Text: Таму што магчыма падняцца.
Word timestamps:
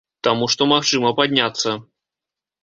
Таму 0.27 0.47
што 0.53 0.67
магчыма 0.71 1.11
падняцца. 1.19 1.75